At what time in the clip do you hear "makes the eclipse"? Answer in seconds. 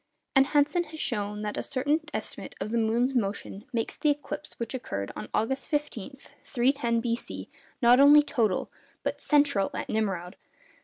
3.71-4.57